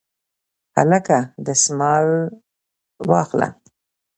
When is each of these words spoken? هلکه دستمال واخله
هلکه 0.77 1.17
دستمال 1.45 2.03
واخله 3.09 3.49